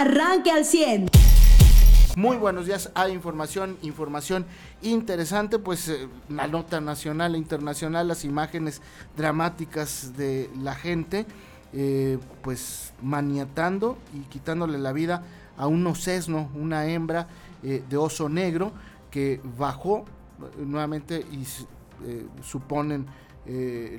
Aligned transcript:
arranque 0.00 0.50
al 0.50 0.64
100. 0.64 1.10
Muy 2.16 2.38
buenos 2.38 2.64
días, 2.64 2.90
hay 2.94 3.12
información, 3.12 3.76
información 3.82 4.46
interesante, 4.80 5.58
pues 5.58 5.88
eh, 5.88 6.08
la 6.30 6.46
nota 6.46 6.80
nacional 6.80 7.34
e 7.34 7.38
internacional, 7.38 8.08
las 8.08 8.24
imágenes 8.24 8.80
dramáticas 9.16 10.16
de 10.16 10.50
la 10.62 10.74
gente, 10.74 11.26
eh, 11.74 12.18
pues 12.42 12.94
maniatando 13.02 13.98
y 14.14 14.20
quitándole 14.20 14.78
la 14.78 14.92
vida 14.94 15.22
a 15.58 15.66
un 15.66 15.86
ocesno, 15.86 16.50
una 16.54 16.86
hembra 16.86 17.28
eh, 17.62 17.84
de 17.88 17.96
oso 17.98 18.30
negro 18.30 18.72
que 19.10 19.42
bajó 19.58 20.06
nuevamente 20.56 21.26
y 21.30 21.44
suponen 22.42 23.06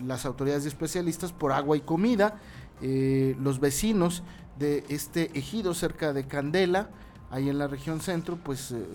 las 0.04 0.26
autoridades 0.26 0.66
especialistas 0.66 1.32
por 1.34 1.52
agua 1.52 1.78
y 1.78 1.82
comida. 1.82 2.40
los 2.82 3.60
vecinos 3.60 4.24
de 4.62 4.86
este 4.88 5.38
ejido 5.38 5.74
cerca 5.74 6.14
de 6.14 6.28
Candela, 6.28 6.90
ahí 7.32 7.50
en 7.50 7.58
la 7.58 7.68
región 7.68 8.00
centro, 8.00 8.38
pues 8.38 8.72
eh, 8.72 8.86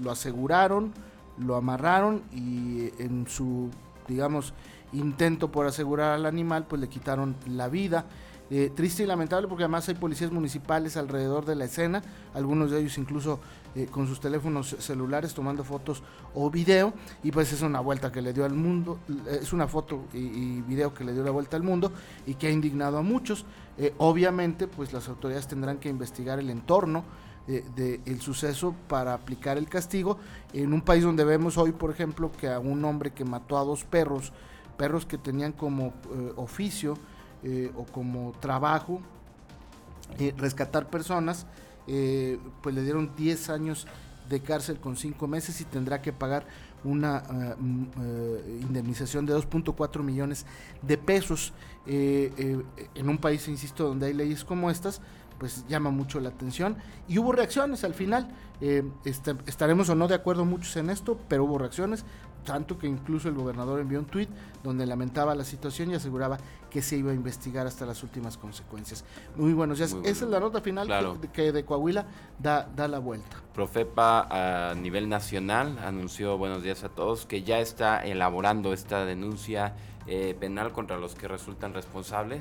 lo 0.00 0.10
aseguraron, 0.10 0.92
lo 1.36 1.56
amarraron 1.56 2.22
y 2.32 2.90
en 3.02 3.26
su, 3.28 3.68
digamos, 4.06 4.54
intento 4.92 5.50
por 5.50 5.66
asegurar 5.66 6.12
al 6.12 6.24
animal, 6.24 6.66
pues 6.66 6.80
le 6.80 6.88
quitaron 6.88 7.36
la 7.46 7.68
vida. 7.68 8.06
Eh, 8.50 8.70
triste 8.74 9.02
y 9.02 9.06
lamentable 9.06 9.46
porque 9.46 9.64
además 9.64 9.86
hay 9.88 9.94
policías 9.94 10.32
municipales 10.32 10.96
alrededor 10.96 11.44
de 11.44 11.54
la 11.54 11.66
escena, 11.66 12.02
algunos 12.32 12.70
de 12.70 12.80
ellos 12.80 12.96
incluso 12.96 13.40
eh, 13.74 13.86
con 13.90 14.06
sus 14.06 14.20
teléfonos 14.20 14.74
celulares 14.78 15.34
tomando 15.34 15.64
fotos 15.64 16.02
o 16.34 16.50
video 16.50 16.94
y 17.22 17.30
pues 17.30 17.52
es 17.52 17.60
una 17.60 17.80
vuelta 17.80 18.10
que 18.10 18.22
le 18.22 18.32
dio 18.32 18.46
al 18.46 18.54
mundo, 18.54 19.00
es 19.30 19.52
una 19.52 19.68
foto 19.68 20.04
y, 20.14 20.62
video 20.62 20.94
que 20.94 21.04
le 21.04 21.12
dio 21.12 21.22
la 21.22 21.30
vuelta 21.30 21.58
al 21.58 21.62
mundo 21.62 21.92
y 22.26 22.34
que 22.34 22.46
ha 22.46 22.50
indignado 22.50 22.96
a 22.96 23.02
muchos. 23.02 23.44
obviamente 23.98 24.66
pues 24.66 24.94
las 24.94 25.08
autoridades 25.08 25.46
tendrán 25.46 25.78
que 25.78 25.90
investigar 25.90 26.38
el 26.38 26.48
entorno, 26.48 27.04
del 27.46 28.20
suceso 28.20 28.74
para 28.88 29.14
aplicar 29.14 29.56
el 29.56 29.70
castigo 29.70 30.18
en 30.52 30.74
un 30.74 30.82
país 30.82 31.02
donde 31.02 31.24
vemos 31.24 31.56
hoy, 31.56 31.72
por 31.72 31.90
ejemplo, 31.90 32.30
que 32.30 32.46
a 32.46 32.58
un 32.58 32.84
hombre 32.84 33.12
que 33.12 33.24
mató 33.24 33.56
a 33.56 33.64
dos 33.64 33.84
perros, 33.84 34.34
perros 34.76 35.06
que 35.06 35.16
tenían 35.16 35.52
como 35.52 35.86
eh, 35.86 36.32
oficio 36.36 36.98
eh, 37.42 37.70
o 37.76 37.84
como 37.84 38.32
trabajo 38.40 39.00
eh, 40.18 40.34
rescatar 40.36 40.88
personas, 40.88 41.46
pues 42.60 42.74
le 42.74 42.82
dieron 42.82 43.12
10 43.16 43.48
años 43.48 43.86
de 44.28 44.40
cárcel 44.40 44.78
con 44.78 44.96
5 44.96 45.26
meses 45.26 45.58
y 45.62 45.64
tendrá 45.64 46.02
que 46.02 46.12
pagar 46.12 46.44
una 46.84 47.22
mm, 47.58 47.86
indemnización 48.60 49.24
de 49.24 49.34
2.4 49.34 50.02
millones 50.02 50.44
de 50.82 50.98
pesos 50.98 51.54
en 51.86 53.08
un 53.08 53.16
país, 53.16 53.48
insisto, 53.48 53.88
donde 53.88 54.08
hay 54.08 54.12
leyes 54.12 54.44
como 54.44 54.70
estas, 54.70 55.00
pues 55.38 55.64
llama 55.68 55.90
mucho 55.90 56.20
la 56.20 56.28
atención. 56.28 56.76
Y 57.06 57.18
hubo 57.18 57.32
reacciones 57.32 57.84
al 57.84 57.94
final. 57.94 58.28
Eh, 58.60 58.82
este, 59.04 59.36
estaremos 59.46 59.88
o 59.88 59.94
no 59.94 60.08
de 60.08 60.16
acuerdo 60.16 60.44
muchos 60.44 60.76
en 60.76 60.90
esto, 60.90 61.18
pero 61.28 61.44
hubo 61.44 61.58
reacciones. 61.58 62.04
Tanto 62.48 62.78
que 62.78 62.86
incluso 62.86 63.28
el 63.28 63.34
gobernador 63.34 63.78
envió 63.78 63.98
un 63.98 64.06
tuit 64.06 64.30
donde 64.64 64.86
lamentaba 64.86 65.34
la 65.34 65.44
situación 65.44 65.90
y 65.90 65.96
aseguraba 65.96 66.38
que 66.70 66.80
se 66.80 66.96
iba 66.96 67.10
a 67.10 67.14
investigar 67.14 67.66
hasta 67.66 67.84
las 67.84 68.02
últimas 68.02 68.38
consecuencias. 68.38 69.04
Muy 69.36 69.52
buenos 69.52 69.76
días. 69.76 69.94
Esa 70.02 70.24
es 70.24 70.30
la 70.30 70.40
nota 70.40 70.62
final 70.62 70.88
que, 71.30 71.52
de 71.52 71.64
Coahuila 71.66 72.06
da, 72.38 72.66
da 72.74 72.88
la 72.88 73.00
vuelta. 73.00 73.36
Profepa 73.52 74.70
a 74.70 74.74
nivel 74.74 75.10
nacional 75.10 75.78
anunció, 75.84 76.38
buenos 76.38 76.62
días 76.62 76.84
a 76.84 76.88
todos, 76.88 77.26
que 77.26 77.42
ya 77.42 77.58
está 77.60 78.02
elaborando 78.02 78.72
esta 78.72 79.04
denuncia 79.04 79.74
eh, 80.06 80.34
penal 80.40 80.72
contra 80.72 80.96
los 80.96 81.14
que 81.14 81.28
resultan 81.28 81.74
responsables 81.74 82.40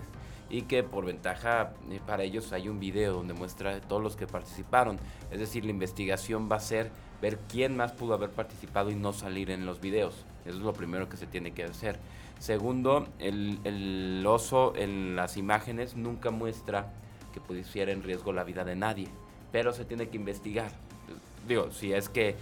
y 0.50 0.62
que 0.62 0.84
por 0.84 1.04
ventaja 1.04 1.74
eh, 1.92 2.00
para 2.08 2.24
ellos 2.24 2.54
hay 2.54 2.70
un 2.70 2.80
video 2.80 3.12
donde 3.12 3.34
muestra 3.34 3.82
todos 3.82 4.02
los 4.02 4.16
que 4.16 4.26
participaron. 4.26 5.00
Es 5.32 5.40
decir, 5.40 5.66
la 5.66 5.72
investigación 5.72 6.48
va 6.50 6.56
a 6.56 6.62
ser 6.62 6.92
ver 7.22 7.40
quién 7.50 7.76
más 7.76 7.92
pudo 7.92 8.14
haber 8.14 8.30
participado 8.30 8.92
y 8.92 8.96
no 8.96 9.14
salir 9.14 9.52
en 9.52 9.66
los 9.66 9.82
videos. 9.82 10.26
Eso 10.46 10.58
es 10.58 10.64
lo 10.64 10.74
primero 10.74 11.10
que 11.10 11.18
se 11.18 11.28
tiene 11.28 11.52
que 11.52 11.64
hacer. 11.64 12.00
Segundo, 12.40 13.08
el, 13.20 13.60
el 13.64 14.24
oso 14.28 14.74
en 14.76 15.16
las 15.16 15.38
imágenes 15.38 15.96
nunca 15.96 16.30
muestra 16.30 16.92
que 17.34 17.42
pusiera 17.42 17.92
en 17.92 18.04
riesgo 18.04 18.34
la 18.34 18.44
vida 18.44 18.64
de 18.64 18.76
nadie, 18.76 19.08
pero 19.52 19.74
se 19.74 19.86
tiene 19.86 20.10
que 20.10 20.18
investigar. 20.18 20.72
Digo, 21.48 21.72
si 21.72 21.94
es 21.94 22.10
que 22.10 22.36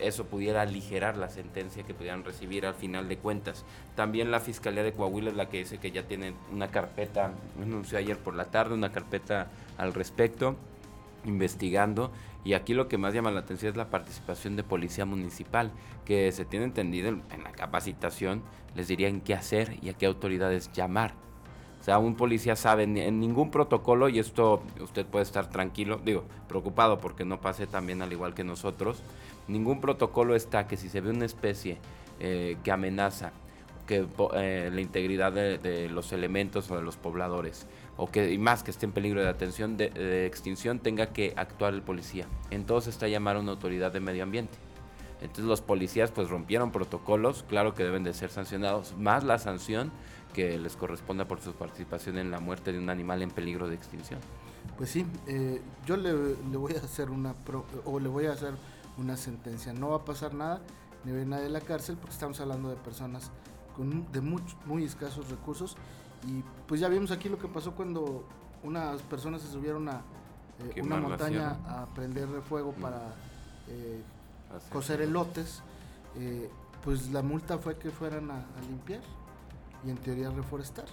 eso 0.00 0.24
pudiera 0.24 0.62
aligerar 0.62 1.16
la 1.16 1.28
sentencia 1.28 1.82
que 1.82 1.94
pudieran 1.94 2.24
recibir 2.24 2.66
al 2.66 2.74
final 2.74 3.08
de 3.08 3.18
cuentas. 3.18 3.64
También 3.96 4.30
la 4.30 4.40
Fiscalía 4.40 4.82
de 4.82 4.92
Coahuila 4.92 5.30
es 5.30 5.36
la 5.36 5.48
que 5.48 5.58
dice 5.58 5.78
que 5.78 5.90
ya 5.90 6.04
tienen 6.04 6.34
una 6.52 6.68
carpeta, 6.68 7.32
anunció 7.60 7.98
ayer 7.98 8.16
por 8.16 8.34
la 8.34 8.46
tarde, 8.46 8.74
una 8.74 8.92
carpeta 8.92 9.48
al 9.76 9.94
respecto, 9.94 10.56
investigando. 11.24 12.10
Y 12.44 12.54
aquí 12.54 12.74
lo 12.74 12.88
que 12.88 12.98
más 12.98 13.14
llama 13.14 13.30
la 13.30 13.40
atención 13.40 13.70
es 13.70 13.76
la 13.76 13.90
participación 13.90 14.56
de 14.56 14.64
policía 14.64 15.04
municipal, 15.04 15.72
que 16.04 16.32
se 16.32 16.44
tiene 16.44 16.64
entendido 16.64 17.08
en, 17.08 17.22
la 17.44 17.52
capacitación, 17.52 18.42
les 18.74 18.88
dirían 18.88 19.20
qué 19.20 19.34
hacer 19.34 19.76
y 19.82 19.90
a 19.90 19.94
qué 19.94 20.06
autoridades 20.06 20.72
llamar. 20.72 21.14
O 21.80 21.84
sea, 21.84 21.98
un 21.98 22.16
policía 22.16 22.56
sabe 22.56 22.84
en 22.84 23.20
ningún 23.20 23.50
protocolo, 23.50 24.08
y 24.08 24.18
esto 24.18 24.62
usted 24.80 25.06
puede 25.06 25.24
estar 25.24 25.48
tranquilo, 25.48 26.00
digo, 26.04 26.24
preocupado 26.48 26.98
porque 26.98 27.24
no 27.24 27.40
pase 27.40 27.66
también 27.66 28.02
al 28.02 28.12
igual 28.12 28.34
que 28.34 28.44
nosotros, 28.44 29.02
ningún 29.46 29.80
protocolo 29.80 30.34
está 30.34 30.66
que 30.66 30.76
si 30.76 30.88
se 30.88 31.00
ve 31.00 31.10
una 31.10 31.24
especie 31.24 31.78
eh, 32.20 32.56
que 32.64 32.72
amenaza 32.72 33.32
que 33.88 34.06
eh, 34.34 34.70
la 34.72 34.80
integridad 34.80 35.32
de, 35.32 35.88
los 35.88 36.12
elementos 36.12 36.70
o 36.70 36.76
de 36.76 36.82
los 36.82 36.96
pobladores 36.96 37.66
o 37.96 38.08
que 38.08 38.32
y 38.32 38.38
más 38.38 38.62
que 38.62 38.70
esté 38.70 38.84
en 38.86 38.92
peligro 38.92 39.22
de 39.22 39.28
atención 39.28 39.76
de, 39.76 40.26
extinción 40.26 40.78
tenga 40.78 41.06
que 41.06 41.32
actuar 41.36 41.74
el 41.74 41.82
policía. 41.82 42.26
Entonces 42.50 42.94
está 42.94 43.08
llamar 43.08 43.36
a 43.36 43.40
una 43.40 43.52
autoridad 43.52 43.90
de 43.90 43.98
medio 43.98 44.22
ambiente. 44.22 44.56
Entonces 45.20 45.46
los 45.46 45.62
policías 45.62 46.12
pues 46.12 46.28
rompieron 46.28 46.70
protocolos, 46.70 47.44
claro 47.48 47.74
que 47.74 47.82
deben 47.82 48.04
de 48.04 48.12
ser 48.12 48.30
sancionados, 48.30 48.94
más 48.96 49.24
la 49.24 49.38
sanción 49.38 49.90
que 50.34 50.58
les 50.58 50.76
corresponda 50.76 51.26
por 51.26 51.40
su 51.40 51.54
participación 51.54 52.18
en 52.18 52.30
la 52.30 52.38
muerte 52.38 52.72
de 52.72 52.78
un 52.78 52.90
animal 52.90 53.22
en 53.22 53.30
peligro 53.30 53.68
de 53.68 53.74
extinción. 53.74 54.20
Pues 54.76 54.90
sí, 54.90 55.06
eh, 55.26 55.60
yo 55.86 55.96
le, 55.96 56.12
le, 56.12 56.56
voy 56.56 56.74
a 56.74 56.78
hacer 56.84 57.10
una 57.10 57.34
o 57.84 57.98
le 57.98 58.08
voy 58.08 58.26
a 58.26 58.32
hacer 58.32 58.52
una 58.98 59.16
sentencia. 59.16 59.72
No 59.72 59.88
va 59.88 59.96
a 59.96 60.04
pasar 60.04 60.34
nada, 60.34 60.60
ni 61.04 61.10
ve 61.10 61.24
nadie 61.24 61.44
de 61.44 61.50
la 61.50 61.62
cárcel, 61.62 61.96
porque 61.96 62.12
estamos 62.12 62.38
hablando 62.38 62.68
de 62.68 62.76
personas 62.76 63.32
con 63.78 64.10
de 64.12 64.20
muy, 64.20 64.42
muy 64.66 64.84
escasos 64.84 65.30
recursos. 65.30 65.76
Y 66.26 66.42
pues 66.66 66.80
ya 66.80 66.88
vimos 66.88 67.12
aquí 67.12 67.28
lo 67.28 67.38
que 67.38 67.46
pasó 67.48 67.74
cuando 67.74 68.24
unas 68.64 69.00
personas 69.02 69.40
se 69.40 69.48
subieron 69.48 69.88
a 69.88 70.02
eh, 70.74 70.82
una 70.82 70.96
montaña 70.96 71.56
a 71.66 71.86
prender 71.94 72.28
fuego 72.42 72.74
mm. 72.76 72.82
para 72.82 73.14
eh, 73.68 74.02
coser 74.70 75.00
elotes. 75.00 75.62
Eh, 76.16 76.50
pues 76.84 77.10
la 77.10 77.22
multa 77.22 77.58
fue 77.58 77.78
que 77.78 77.90
fueran 77.90 78.30
a, 78.30 78.44
limpiar 78.68 79.00
y 79.86 79.90
en 79.90 79.96
teoría 79.96 80.30
reforestar. 80.30 80.86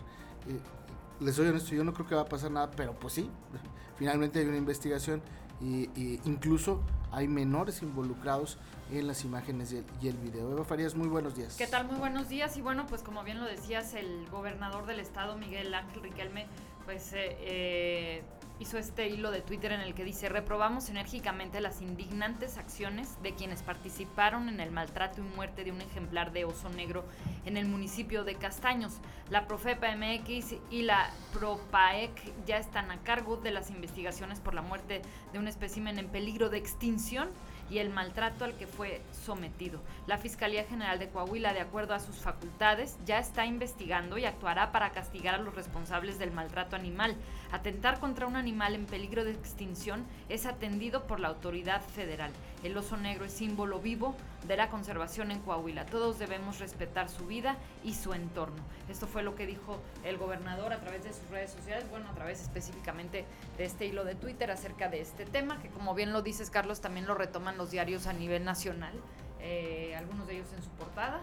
les 1.20 1.36
soy 1.36 1.48
honesto, 1.48 1.74
yo 1.74 1.84
no 1.84 1.94
creo 1.94 2.08
que 2.08 2.16
va 2.16 2.22
a 2.22 2.30
pasar 2.30 2.52
nada, 2.52 2.70
pero 2.72 2.94
pues 2.94 3.14
sí, 3.14 3.30
finalmente 3.98 4.40
hay 4.40 4.46
una 4.46 4.58
investigación 4.58 5.22
y, 5.62 6.20
incluso 6.26 6.82
hay 7.12 7.28
menores 7.28 7.82
involucrados 7.82 8.58
en 8.92 9.08
las 9.08 9.24
imágenes 9.24 9.74
y 10.02 10.08
el, 10.08 10.18
video. 10.18 10.52
Eva 10.52 10.66
Farías, 10.66 10.96
muy 10.96 11.08
buenos 11.08 11.36
días. 11.36 11.56
¿Qué 11.56 11.68
tal? 11.68 11.88
Muy 11.88 11.98
buenos 11.98 12.30
días. 12.30 12.58
Y 12.58 12.62
bueno, 12.62 12.86
pues 12.88 13.02
como 13.02 13.24
bien 13.24 13.40
lo 13.40 13.46
decías, 13.46 13.94
el 13.94 14.28
gobernador 14.30 14.86
del 14.86 15.00
estado, 15.00 15.38
Miguel 15.38 15.74
Ángel 15.74 16.04
Riquelme, 16.04 16.46
pues 16.86 17.14
eh, 17.14 17.38
eh 17.40 18.24
hizo 18.60 18.78
este 18.78 19.08
hilo 19.10 19.32
de 19.32 19.42
Twitter 19.42 19.72
en 19.72 19.82
el 19.82 19.94
que 19.94 20.04
dice, 20.04 20.30
reprobamos 20.30 20.90
enérgicamente 20.90 21.60
las 21.62 21.82
indignantes 21.82 22.58
acciones 22.58 23.22
de 23.22 23.34
quienes 23.34 23.64
participaron 23.64 24.50
en 24.50 24.60
el 24.60 24.72
maltrato 24.72 25.22
y 25.22 25.36
muerte 25.36 25.64
de 25.64 25.72
un 25.72 25.82
ejemplar 25.82 26.32
de 26.32 26.46
oso 26.46 26.70
negro 26.70 27.06
en 27.46 27.58
el 27.58 27.66
municipio 27.66 28.24
de 28.24 28.36
Castaños. 28.36 29.00
La 29.30 29.48
Profepa 29.48 29.88
MX 29.96 30.56
y 30.70 30.84
la 30.84 31.10
Propaec 31.34 32.12
ya 32.46 32.58
están 32.58 32.92
a 32.92 32.98
cargo 33.04 33.38
de 33.38 33.52
las 33.52 33.70
investigaciones 33.70 34.40
por 34.40 34.54
la 34.54 34.62
muerte 34.62 35.02
de 35.34 35.40
un 35.40 35.48
espécimen 35.48 36.00
en 36.00 36.08
peligro 36.08 36.50
de 36.50 36.58
extinción 36.58 37.30
y 37.70 37.80
el 37.80 37.90
maltrato 37.90 38.46
al 38.46 38.56
que 38.56 38.68
fue 38.68 39.02
sometido. 39.26 39.80
La 40.08 40.18
Fiscalía 40.18 40.64
General 40.66 41.00
de 41.00 41.10
Coahuila, 41.10 41.54
de 41.54 41.62
acuerdo 41.62 41.94
a 41.94 42.00
sus 42.00 42.18
facultades, 42.18 42.98
ya 43.06 43.20
está 43.20 43.46
investigando 43.46 44.18
y 44.18 44.26
actuará 44.26 44.72
para 44.72 44.92
castigar 44.92 45.36
a 45.36 45.40
los 45.40 45.56
responsables 45.56 46.20
del 46.20 46.32
maltrato 46.32 46.76
animal. 46.76 47.16
Atentar 47.52 48.00
contra 48.00 48.28
un 48.28 48.36
animal 48.36 48.76
en 48.76 48.86
peligro 48.86 49.24
de 49.24 49.32
extinción 49.32 50.06
es 50.30 50.46
atendido 50.46 51.08
por 51.08 51.20
la 51.20 51.30
autoridad 51.30 51.82
federal. 51.82 52.32
El 52.64 52.78
oso 52.78 52.98
negro 52.98 53.26
es 53.26 53.34
símbolo 53.34 53.80
vivo 53.80 54.16
de 54.48 54.58
la 54.58 54.70
conservación 54.70 55.32
en 55.32 55.40
Coahuila. 55.40 55.86
Todos 55.86 56.20
debemos 56.20 56.60
respetar 56.60 57.10
su 57.10 57.28
vida 57.28 57.58
y 57.84 57.94
su 57.94 58.14
entorno. 58.14 58.64
Esto 58.90 59.08
fue 59.08 59.24
lo 59.24 59.36
que 59.36 59.46
dijo 59.46 59.80
el 60.04 60.18
gobernador 60.18 60.74
a 60.74 60.80
través 60.80 61.04
de 61.04 61.14
sus 61.14 61.30
redes 61.30 61.52
sociales, 61.52 61.90
bueno, 61.90 62.10
a 62.10 62.14
través 62.14 62.42
específicamente 62.42 63.26
de 63.58 63.66
este 63.66 63.86
hilo 63.86 64.04
de 64.04 64.16
Twitter 64.16 64.50
acerca 64.52 64.90
de 64.90 65.02
este 65.02 65.26
tema, 65.26 65.62
que 65.62 65.70
como 65.70 65.94
bien 65.94 66.14
lo 66.14 66.22
dices, 66.22 66.50
Carlos, 66.50 66.82
también 66.82 67.06
lo 67.06 67.14
retoman 67.14 67.58
los 67.58 67.72
diarios 67.72 68.08
a 68.08 68.14
nivel 68.14 68.44
nacional, 68.46 68.94
eh, 69.42 69.96
algunos 69.96 70.28
de 70.28 70.38
ellos 70.38 70.48
en 70.56 70.64
su 70.64 70.70
portada. 70.72 71.22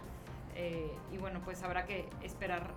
Eh, 0.55 0.93
y 1.13 1.19
bueno, 1.19 1.41
pues 1.45 1.63
habrá 1.63 1.87
que 1.87 2.09
esperar 2.23 2.71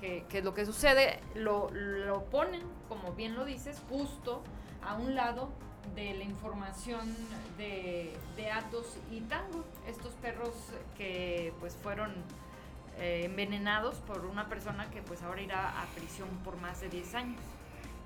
que, 0.00 0.24
que 0.28 0.42
lo 0.42 0.54
que 0.54 0.66
sucede. 0.66 1.20
Lo, 1.34 1.70
lo 1.70 2.24
ponen, 2.26 2.62
como 2.88 3.12
bien 3.12 3.34
lo 3.34 3.44
dices, 3.44 3.80
justo 3.88 4.42
a 4.82 4.94
un 4.94 5.14
lado 5.14 5.50
de 5.94 6.14
la 6.14 6.24
información 6.24 7.14
de, 7.58 8.16
de 8.36 8.50
Atos 8.50 8.96
y 9.10 9.20
Tango, 9.22 9.64
estos 9.86 10.12
perros 10.14 10.54
que 10.96 11.52
pues 11.60 11.76
fueron 11.76 12.12
eh, 12.98 13.22
envenenados 13.24 13.96
por 13.96 14.24
una 14.26 14.48
persona 14.48 14.90
que 14.90 15.02
pues 15.02 15.22
ahora 15.22 15.42
irá 15.42 15.82
a 15.82 15.86
prisión 15.94 16.28
por 16.44 16.56
más 16.56 16.80
de 16.80 16.88
10 16.88 17.14
años. 17.14 17.40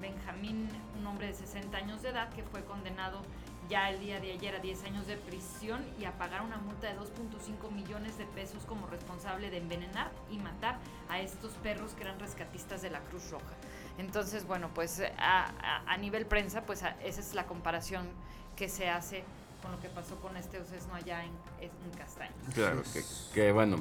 Benjamín, 0.00 0.68
un 0.98 1.06
hombre 1.06 1.28
de 1.28 1.34
60 1.34 1.76
años 1.76 2.02
de 2.02 2.10
edad 2.10 2.28
que 2.30 2.42
fue 2.42 2.64
condenado 2.64 3.22
ya 3.68 3.90
el 3.90 4.00
día 4.00 4.20
de 4.20 4.32
ayer 4.32 4.54
a 4.54 4.60
10 4.60 4.84
años 4.84 5.06
de 5.06 5.16
prisión 5.16 5.84
y 5.98 6.04
a 6.04 6.12
pagar 6.12 6.42
una 6.42 6.58
multa 6.58 6.86
de 6.86 6.98
2.5 6.98 7.70
millones 7.72 8.16
de 8.18 8.26
pesos 8.26 8.64
como 8.64 8.86
responsable 8.86 9.50
de 9.50 9.58
envenenar 9.58 10.12
y 10.30 10.38
matar 10.38 10.78
a 11.08 11.20
estos 11.20 11.52
perros 11.54 11.92
que 11.94 12.04
eran 12.04 12.20
rescatistas 12.20 12.82
de 12.82 12.90
la 12.90 13.00
Cruz 13.00 13.30
Roja. 13.30 13.54
Entonces, 13.98 14.46
bueno, 14.46 14.70
pues 14.74 15.02
a, 15.18 15.96
nivel 15.98 16.26
prensa, 16.26 16.62
pues 16.62 16.82
esa 17.02 17.20
es 17.20 17.34
la 17.34 17.46
comparación 17.46 18.06
que 18.54 18.68
se 18.68 18.88
hace 18.88 19.24
con 19.62 19.72
lo 19.72 19.80
que 19.80 19.88
pasó 19.88 20.16
con 20.16 20.36
este 20.36 20.60
ocesno 20.60 20.94
allá 20.94 21.24
en, 21.24 21.32
en. 21.60 21.70
Claro, 22.54 22.82
que, 22.92 23.02
que 23.34 23.52
bueno, 23.52 23.78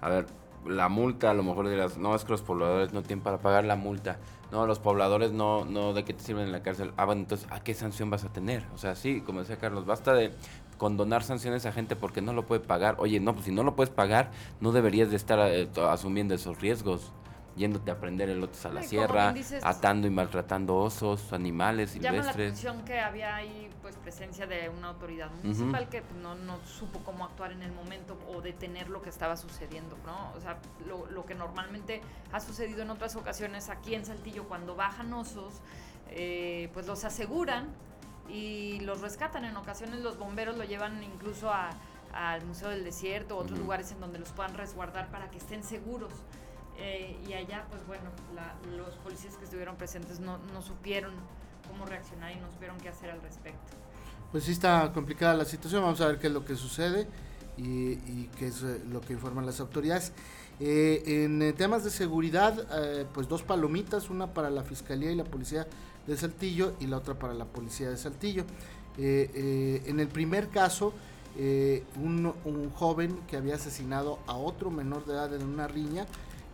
a 0.00 0.08
ver, 0.08 0.26
la 0.66 0.88
multa, 0.88 1.30
a 1.30 1.34
lo 1.34 1.42
mejor 1.42 1.68
dirás, 1.68 1.98
no, 1.98 2.14
es 2.14 2.24
que 2.24 2.32
los 2.32 2.42
pobladores 2.42 2.92
no 2.92 3.02
tienen 3.02 3.22
para 3.22 3.38
pagar 3.38 3.64
la 3.64 3.76
multa. 3.76 4.18
No, 4.50 4.66
los 4.66 4.78
pobladores 4.78 5.32
no, 5.32 5.64
no, 5.64 5.92
¿de 5.92 6.04
qué 6.04 6.14
te 6.14 6.22
sirven 6.22 6.44
en 6.44 6.52
la 6.52 6.62
cárcel? 6.62 6.92
Ah, 6.96 7.04
bueno, 7.04 7.22
entonces, 7.22 7.48
¿a 7.50 7.60
qué 7.60 7.74
sanción 7.74 8.10
vas 8.10 8.24
a 8.24 8.32
tener? 8.32 8.64
O 8.74 8.78
sea, 8.78 8.94
sí, 8.94 9.20
como 9.20 9.40
decía 9.40 9.56
Carlos, 9.58 9.84
basta 9.84 10.14
de 10.14 10.32
condonar 10.78 11.22
sanciones 11.22 11.66
a 11.66 11.72
gente 11.72 11.96
porque 11.96 12.20
no 12.20 12.32
lo 12.32 12.46
puede 12.46 12.60
pagar. 12.60 12.96
Oye, 12.98 13.20
no, 13.20 13.34
pues 13.34 13.46
si 13.46 13.52
no 13.52 13.62
lo 13.62 13.74
puedes 13.74 13.92
pagar, 13.92 14.30
no 14.60 14.72
deberías 14.72 15.10
de 15.10 15.16
estar 15.16 15.38
eh, 15.40 15.68
asumiendo 15.88 16.34
esos 16.34 16.60
riesgos 16.60 17.12
yéndote 17.56 17.90
a 17.90 17.98
prender 17.98 18.28
elotes 18.28 18.64
a 18.66 18.70
la 18.70 18.82
sierra, 18.82 19.34
atando 19.62 20.06
y 20.06 20.10
maltratando 20.10 20.76
osos, 20.76 21.32
animales 21.32 21.90
silvestres. 21.90 22.24
Llama 22.24 22.26
la 22.26 22.32
atención 22.32 22.84
que 22.84 23.00
había 23.00 23.36
ahí 23.36 23.70
pues 23.82 23.96
presencia 23.96 24.46
de 24.46 24.68
una 24.68 24.88
autoridad 24.88 25.30
municipal 25.42 25.88
que 25.88 26.02
no, 26.22 26.34
no, 26.34 26.58
supo 26.66 27.00
cómo 27.00 27.24
actuar 27.24 27.52
en 27.52 27.62
el 27.62 27.72
momento 27.72 28.18
o 28.28 28.40
detener 28.40 28.88
lo 28.88 29.02
que 29.02 29.10
estaba 29.10 29.36
sucediendo, 29.36 29.96
¿no? 30.04 30.32
O 30.36 30.40
sea, 30.40 30.58
lo, 30.86 31.06
lo 31.10 31.24
que 31.26 31.34
normalmente 31.34 32.00
ha 32.32 32.40
sucedido 32.40 32.82
en 32.82 32.90
otras 32.90 33.14
ocasiones 33.16 33.70
aquí 33.70 33.94
en 33.94 34.04
Saltillo 34.04 34.44
cuando 34.44 34.74
bajan 34.74 35.12
osos, 35.12 35.60
eh, 36.10 36.70
pues 36.72 36.86
los 36.86 37.04
aseguran 37.04 37.68
y 38.28 38.80
los 38.80 39.00
rescatan. 39.00 39.44
En 39.44 39.56
ocasiones 39.56 40.00
los 40.00 40.18
bomberos 40.18 40.56
lo 40.56 40.64
llevan 40.64 41.02
incluso 41.02 41.50
al 42.12 42.44
Museo 42.46 42.70
del 42.70 42.84
Desierto 42.84 43.36
o 43.36 43.40
otros 43.40 43.58
lugares 43.58 43.92
en 43.92 44.00
donde 44.00 44.18
los 44.18 44.30
puedan 44.30 44.54
resguardar 44.54 45.10
para 45.10 45.30
que 45.30 45.38
estén 45.38 45.62
seguros. 45.62 46.12
Eh, 46.78 47.16
y 47.28 47.32
allá, 47.32 47.66
pues 47.70 47.86
bueno, 47.86 48.10
los 48.76 48.94
policías 48.96 49.36
que 49.36 49.44
estuvieron 49.44 49.76
presentes 49.76 50.18
no, 50.20 50.38
no 50.52 50.60
supieron 50.60 51.14
cómo 51.68 51.86
reaccionar 51.86 52.32
y 52.32 52.36
no 52.36 52.50
supieron 52.50 52.78
qué 52.78 52.88
hacer 52.88 53.10
al 53.10 53.22
respecto. 53.22 53.76
Pues 54.32 54.44
sí 54.44 54.52
está 54.52 54.90
complicada 54.92 55.34
la 55.34 55.44
situación, 55.44 55.82
vamos 55.82 56.00
a 56.00 56.08
ver 56.08 56.18
qué 56.18 56.26
es 56.26 56.32
lo 56.32 56.44
que 56.44 56.56
sucede 56.56 57.06
y, 57.56 58.24
qué 58.38 58.48
es 58.48 58.62
eh, 58.62 58.80
lo 58.90 59.00
que 59.00 59.12
informan 59.12 59.46
las 59.46 59.60
autoridades. 59.60 60.12
Eh, 60.60 61.02
en 61.24 61.54
temas 61.56 61.84
de 61.84 61.90
seguridad, 61.90 62.54
pues 63.12 63.28
dos 63.28 63.42
palomitas, 63.42 64.08
una 64.10 64.32
para 64.32 64.50
la 64.50 64.62
Fiscalía 64.62 65.10
y 65.10 65.16
la 65.16 65.24
Policía 65.24 65.66
de 66.06 66.16
Saltillo 66.16 66.74
y 66.80 66.86
la 66.86 66.98
otra 66.98 67.14
para 67.14 67.34
la 67.34 67.44
Policía 67.44 67.90
de 67.90 67.96
Saltillo. 67.96 68.44
en 68.96 70.00
el 70.00 70.08
primer 70.08 70.48
caso, 70.48 70.92
un, 71.36 72.32
un, 72.44 72.70
joven 72.70 73.18
que 73.26 73.36
había 73.36 73.56
asesinado 73.56 74.20
a 74.28 74.36
otro 74.36 74.70
menor 74.70 75.04
de 75.06 75.14
edad 75.14 75.34
en 75.34 75.44
una 75.44 75.66
riña, 75.66 76.06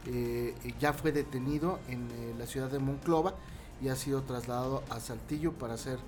eh, 0.06 0.54
ya 0.80 0.92
fue 0.94 1.12
detenido 1.12 1.78
en 1.88 2.08
eh, 2.10 2.34
la 2.38 2.46
ciudad 2.46 2.70
de 2.70 2.78
Monclova 2.78 3.34
y 3.82 3.88
ha 3.88 3.96
sido 3.96 4.22
trasladado 4.22 4.82
a 4.88 4.98
Saltillo 4.98 5.52
para 5.52 5.74
hacer 5.74 5.98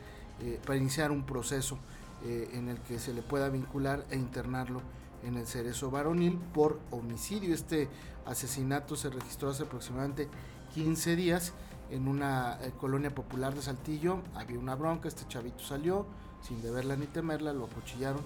eh, 0.41 0.59
para 0.65 0.79
iniciar 0.79 1.11
un 1.11 1.25
proceso 1.25 1.79
en 2.25 2.69
el 2.69 2.79
que 2.83 3.00
se 3.00 3.12
le 3.12 3.21
pueda 3.21 3.49
vincular 3.49 4.06
e 4.09 4.17
internarlo 4.17 4.81
en 5.25 5.37
el 5.37 5.44
cerezo 5.44 5.91
varonil 5.91 6.39
por 6.55 6.79
homicidio. 6.93 7.53
Este 7.53 7.89
asesinato 8.27 8.94
se 8.94 9.11
registró 9.11 9.50
hace 9.50 9.65
aproximadamente 9.65 10.29
15 10.73 11.17
días 11.17 11.53
en 11.91 12.06
una 12.06 12.61
colonia 12.81 13.12
popular 13.12 13.56
de 13.56 13.62
Saltillo. 13.62 14.19
Había 14.37 14.61
una 14.61 14.77
bronca, 14.77 15.09
este 15.09 15.27
chavito 15.27 15.65
salió 15.65 16.06
sin 16.47 16.62
deberla 16.62 16.95
ni 16.95 17.06
temerla, 17.06 17.53
lo 17.53 17.65
acuchillaron, 17.65 18.21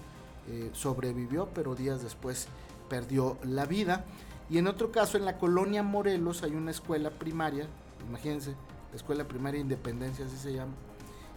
sobrevivió, 0.73 1.49
pero 1.55 1.73
días 1.73 2.03
después 2.03 2.49
perdió 2.87 3.39
la 3.43 3.65
vida. 3.65 4.05
Y 4.49 4.57
en 4.57 4.67
otro 4.67 4.91
caso, 4.91 5.17
en 5.17 5.25
la 5.25 5.37
colonia 5.37 5.83
Morelos 5.83 6.43
hay 6.43 6.51
una 6.51 6.71
escuela 6.71 7.09
primaria, 7.09 7.67
imagínense, 8.07 8.55
la 8.91 8.95
escuela 8.95 9.25
primaria 9.25 9.59
Independencia, 9.59 10.25
así 10.25 10.37
se 10.37 10.53
llama. 10.53 10.73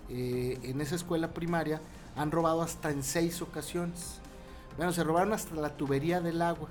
Eh, 0.09 0.59
en 0.63 0.81
esa 0.81 0.95
escuela 0.95 1.33
primaria 1.33 1.81
han 2.17 2.31
robado 2.31 2.63
hasta 2.63 2.91
en 2.91 3.03
seis 3.03 3.43
ocasiones. 3.43 4.21
Bueno, 4.77 4.93
se 4.93 5.05
robaron 5.05 5.33
hasta 5.33 5.55
la 5.57 5.77
tubería 5.77 6.21
del 6.21 6.43
agua. 6.43 6.69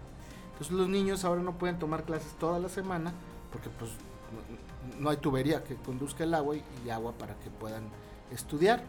Entonces 0.52 0.76
los 0.76 0.90
niños 0.90 1.24
ahora 1.24 1.42
no 1.42 1.58
pueden 1.58 1.80
tomar 1.80 2.04
clases 2.04 2.34
toda 2.40 2.60
la 2.60 2.70
semana 2.70 3.14
porque 3.52 3.70
pues 3.70 3.92
no, 5.00 5.10
hay 5.10 5.18
tubería 5.18 5.64
que 5.64 5.76
conduzca 5.76 6.24
el 6.24 6.34
agua 6.34 6.56
y, 6.58 6.90
agua 6.90 7.14
para 7.14 7.36
que 7.36 7.50
puedan 7.50 7.84
estudiar. 8.32 8.84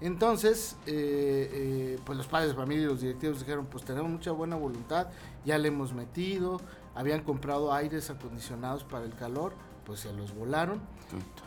Entonces, 0.00 0.76
eh, 0.86 1.50
eh, 1.52 1.98
pues 2.04 2.16
los 2.16 2.28
padres 2.28 2.50
de 2.50 2.56
familia 2.56 2.84
y 2.84 2.86
los 2.86 3.00
directivos 3.00 3.40
dijeron, 3.40 3.66
pues 3.66 3.84
tenemos 3.84 4.10
mucha 4.10 4.30
buena 4.30 4.54
voluntad, 4.54 5.08
ya 5.44 5.58
le 5.58 5.68
hemos 5.68 5.92
metido, 5.92 6.60
habían 6.98 7.22
comprado 7.22 7.72
aires 7.72 8.10
acondicionados 8.10 8.82
para 8.82 9.04
el 9.04 9.14
calor, 9.14 9.52
pues 9.86 10.00
se 10.00 10.12
los 10.12 10.34
volaron. 10.34 10.80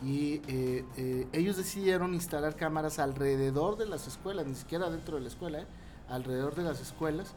Y 0.02 0.40
eh, 0.48 0.86
eh, 0.96 1.28
ellos 1.34 1.58
decidieron 1.58 2.14
instalar 2.14 2.56
cámaras 2.56 2.98
alrededor 2.98 3.76
de 3.76 3.84
las 3.84 4.06
escuelas, 4.06 4.46
ni 4.46 4.54
siquiera 4.54 4.88
dentro 4.88 5.16
de 5.16 5.20
la 5.20 5.28
escuela, 5.28 5.60
¿eh? 5.60 5.66
alrededor 6.08 6.54
de 6.54 6.62
las 6.62 6.80
escuelas. 6.80 7.34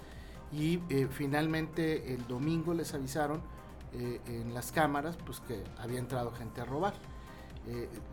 Y 0.53 0.79
finalmente 1.11 2.13
el 2.13 2.25
domingo 2.25 2.73
les 2.73 2.93
avisaron 2.93 3.41
en 3.91 4.53
las 4.53 4.71
cámaras 4.71 5.17
pues 5.25 5.41
que 5.41 5.61
había 5.79 5.99
entrado 5.99 6.31
gente 6.31 6.61
a 6.61 6.65
robar. 6.65 6.93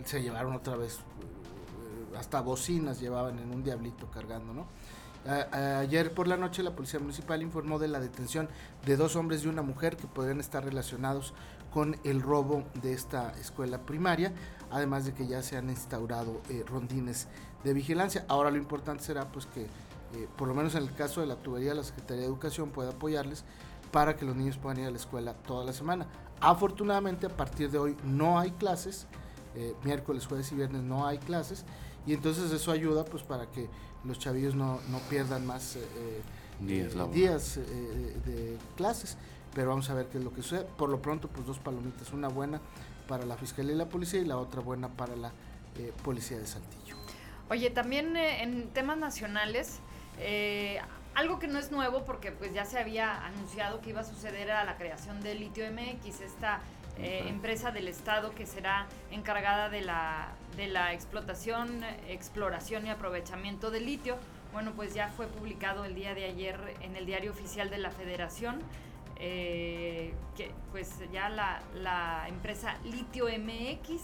se 0.05 0.21
llevaron 0.21 0.55
otra 0.55 0.75
vez, 0.75 0.99
hasta 2.19 2.41
bocinas 2.41 2.99
llevaban 2.99 3.39
en 3.39 3.55
un 3.55 3.63
diablito 3.63 4.11
cargando, 4.11 4.53
¿no? 4.53 4.67
Ayer 5.27 6.13
por 6.13 6.27
la 6.29 6.37
noche 6.37 6.63
la 6.63 6.75
Policía 6.75 7.01
Municipal 7.01 7.43
informó 7.43 7.79
de 7.79 7.89
la 7.89 8.01
detención 8.01 8.49
de 8.85 8.97
dos 8.97 9.17
hombres 9.17 9.45
y 9.45 9.49
una 9.49 9.63
mujer 9.63 9.97
que 9.97 10.07
podrían 10.07 10.41
estar 10.41 10.65
relacionados 10.65 11.33
con 11.73 11.97
el 12.05 12.21
robo 12.21 12.65
de 12.83 12.93
esta 12.93 13.33
escuela 13.41 13.79
primaria, 13.79 14.33
además 14.71 15.05
de 15.05 15.15
que 15.15 15.27
ya 15.27 15.43
se 15.43 15.57
han 15.57 15.71
instaurado 15.71 16.43
eh, 16.51 16.65
rondines 16.67 17.29
de 17.65 17.73
vigilancia. 17.73 18.25
Ahora 18.29 18.51
lo 18.51 18.59
importante 18.59 19.03
será 19.03 19.31
pues 19.33 19.47
que, 19.47 19.63
eh, 19.63 20.29
por 20.37 20.49
lo 20.49 20.55
menos 20.55 20.75
en 20.75 20.83
el 20.83 20.95
caso 20.95 21.21
de 21.21 21.27
la 21.27 21.37
tubería, 21.37 21.75
la 21.75 21.83
Secretaría 21.83 22.23
de 22.23 22.29
Educación 22.29 22.71
pueda 22.71 22.91
apoyarles 22.91 23.45
para 23.91 24.17
que 24.17 24.25
los 24.25 24.37
niños 24.37 24.59
puedan 24.59 24.81
ir 24.81 24.87
a 24.87 24.91
la 24.91 24.97
escuela 24.97 25.35
toda 25.35 25.65
la 25.65 25.73
semana. 25.73 26.07
Afortunadamente 26.41 27.27
a 27.27 27.37
partir 27.37 27.71
de 27.71 27.79
hoy 27.79 27.97
no 28.05 28.39
hay 28.39 28.51
clases, 28.53 29.07
eh, 29.55 29.75
miércoles, 29.85 30.27
jueves 30.27 30.51
y 30.53 30.57
viernes 30.57 30.83
no 30.83 31.07
hay 31.07 31.19
clases, 31.19 31.65
y 32.07 32.15
entonces 32.15 32.51
eso 32.53 32.73
ayuda 32.73 33.05
pues 33.05 33.23
para 33.23 33.47
que 33.47 33.69
los 34.05 34.19
chavillos 34.19 34.55
no, 34.55 34.81
no 34.89 34.99
pierdan 35.09 35.47
más 35.47 35.77
eh, 35.77 36.23
eh, 36.69 36.91
días, 37.13 37.57
eh, 37.57 37.63
de 38.25 38.59
clases. 38.77 39.17
Pero 39.55 39.69
vamos 39.69 39.89
a 39.91 39.95
ver 39.95 40.07
qué 40.07 40.19
es 40.19 40.25
lo 40.25 40.33
que 40.33 40.43
sucede. 40.43 40.65
Por 40.77 40.89
lo 40.89 41.01
pronto, 41.01 41.29
pues 41.29 41.47
dos 41.47 41.59
palomitas, 41.59 42.13
una 42.13 42.29
buena 42.29 42.61
para 43.07 43.27
la 43.27 43.37
Fiscalía 43.37 43.75
y 43.75 43.77
la 43.77 43.89
Policía 43.89 44.21
y 44.21 44.25
la 44.25 44.39
otra 44.39 44.61
buena 44.61 44.89
para 44.89 45.15
la 45.15 45.31
Policía 46.03 46.39
de 46.39 46.47
Saltillo. 46.47 46.97
Oye, 47.51 47.69
también 47.71 48.17
en 48.17 48.69
temas 48.71 48.97
nacionales, 48.97 49.81
algo 51.15 51.39
que 51.39 51.49
no 51.49 51.59
es 51.59 51.71
nuevo 51.71 52.05
porque 52.07 52.33
pues 52.33 52.55
ya 52.55 52.65
se 52.65 52.79
había 52.79 53.27
anunciado 53.27 53.83
que 53.83 53.91
iba 53.91 54.01
a 54.01 54.05
suceder 54.05 54.51
a 54.51 54.65
la 54.65 54.79
creación 54.79 55.21
de 55.21 55.35
Litio 55.35 55.65
MX, 55.71 56.23
esta 56.23 56.61
empresa 56.99 57.71
del 57.71 57.89
Estado 57.89 58.35
que 58.35 58.47
será 58.47 58.87
encargada 59.11 59.69
de 59.69 59.81
la 59.81 60.33
de 60.57 60.67
la 60.67 60.93
explotación, 60.93 61.83
exploración 62.09 62.87
y 62.87 62.91
aprovechamiento 62.91 63.71
de 63.71 63.81
litio. 63.81 64.17
Bueno, 64.53 64.73
pues 64.77 64.95
ya 64.95 65.09
fue 65.09 65.27
publicado 65.27 65.85
el 65.85 65.95
día 65.95 66.15
de 66.15 66.25
ayer 66.25 66.59
en 66.83 66.95
el 66.97 67.07
diario 67.07 67.31
oficial 67.31 67.71
de 67.71 67.79
la 67.79 67.91
Federación, 67.91 68.61
eh, 69.17 70.13
que 70.37 70.51
pues 70.71 70.91
ya 71.11 71.31
la, 71.31 71.63
la, 71.75 72.27
empresa 72.29 72.77
Litio 72.85 73.27
MX 73.27 74.03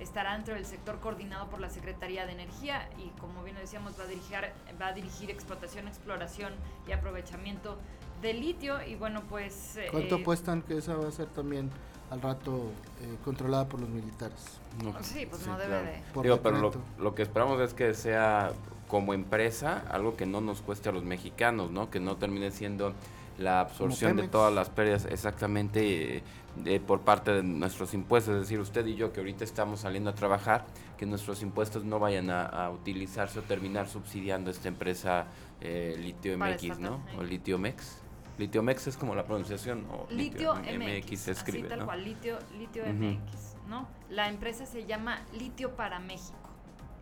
estará 0.00 0.32
dentro 0.34 0.54
del 0.54 0.66
sector 0.66 0.98
coordinado 0.98 1.48
por 1.48 1.60
la 1.60 1.70
Secretaría 1.70 2.26
de 2.26 2.32
Energía 2.32 2.88
y 2.98 3.08
como 3.20 3.44
bien 3.44 3.56
decíamos 3.56 3.98
va 3.98 4.04
a 4.04 4.06
dirigir, 4.06 4.36
va 4.80 4.88
a 4.88 4.92
dirigir 4.92 5.30
explotación, 5.30 5.88
exploración 5.88 6.52
y 6.88 6.92
aprovechamiento 6.92 7.78
de 8.22 8.34
litio. 8.34 8.84
Y 8.84 8.96
bueno 8.96 9.22
pues... 9.28 9.78
¿Cuánto 9.90 10.16
eh, 10.16 10.20
apuestan 10.20 10.62
que 10.62 10.78
esa 10.78 10.96
va 10.96 11.08
a 11.08 11.12
ser 11.12 11.28
también 11.28 11.70
al 12.10 12.22
rato 12.22 12.70
eh, 13.00 13.16
controlada 13.24 13.68
por 13.68 13.80
los 13.80 13.88
militares. 13.88 14.60
sí, 15.02 15.26
pues 15.26 15.46
no 15.46 15.58
debe 15.58 15.82
de. 15.82 16.22
Digo, 16.22 16.40
pero 16.42 16.72
lo, 16.98 17.14
que 17.14 17.22
esperamos 17.22 17.60
es 17.60 17.74
que 17.74 17.94
sea 17.94 18.52
como 18.88 19.14
empresa 19.14 19.84
algo 19.90 20.16
que 20.16 20.26
no 20.26 20.40
nos 20.40 20.60
cueste 20.62 20.88
a 20.88 20.92
los 20.92 21.04
mexicanos, 21.04 21.70
¿no? 21.70 21.90
Que 21.90 22.00
no 22.00 22.16
termine 22.16 22.50
siendo 22.50 22.92
la 23.38 23.60
absorción 23.60 24.16
de 24.16 24.28
todas 24.28 24.52
las 24.54 24.70
pérdidas 24.70 25.04
exactamente 25.06 26.22
eh, 26.64 26.80
por 26.80 27.00
parte 27.02 27.32
de 27.32 27.42
nuestros 27.42 27.92
impuestos, 27.92 28.34
es 28.34 28.40
decir, 28.42 28.58
usted 28.60 28.86
y 28.86 28.94
yo 28.94 29.12
que 29.12 29.20
ahorita 29.20 29.44
estamos 29.44 29.80
saliendo 29.80 30.08
a 30.08 30.14
trabajar, 30.14 30.64
que 30.96 31.04
nuestros 31.04 31.42
impuestos 31.42 31.84
no 31.84 31.98
vayan 31.98 32.30
a, 32.30 32.70
utilizarse 32.70 33.40
o 33.40 33.42
terminar 33.42 33.88
subsidiando 33.88 34.50
esta 34.50 34.68
empresa 34.68 35.26
eh, 35.60 35.96
Litio 35.98 36.38
MX, 36.38 36.78
¿no? 36.78 37.00
O 37.18 37.22
Litio 37.22 37.58
Mex. 37.58 38.05
Litio 38.38 38.62
Mex 38.62 38.86
es 38.86 38.96
como 38.96 39.14
la 39.14 39.24
pronunciación 39.24 39.86
o 39.90 40.06
Litio, 40.10 40.54
MX, 40.54 41.18
se 41.18 41.32
escribe, 41.32 41.68
así 41.68 41.76
tal 41.76 41.86
cual, 41.86 42.04
Litio, 42.04 42.38
Litio 42.58 42.84
MX, 42.86 43.56
¿no? 43.68 43.88
La 44.10 44.28
empresa 44.28 44.66
se 44.66 44.84
llama 44.84 45.22
Litio 45.32 45.74
para 45.74 45.98
México. 45.98 46.36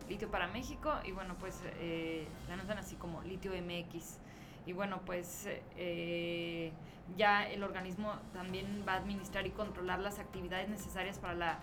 Litio 0.09 0.29
para 0.29 0.47
México 0.47 0.93
y 1.03 1.11
bueno, 1.11 1.35
pues 1.39 1.61
eh, 1.79 2.27
la 2.47 2.53
anotan 2.53 2.77
así 2.77 2.95
como 2.95 3.21
Litio 3.23 3.51
MX. 3.51 4.19
Y 4.67 4.73
bueno, 4.73 5.01
pues 5.05 5.47
eh, 5.77 6.71
ya 7.17 7.47
el 7.47 7.63
organismo 7.63 8.13
también 8.33 8.83
va 8.87 8.93
a 8.93 8.97
administrar 8.97 9.45
y 9.45 9.51
controlar 9.51 9.99
las 9.99 10.19
actividades 10.19 10.69
necesarias 10.69 11.19
para 11.19 11.35
la 11.35 11.59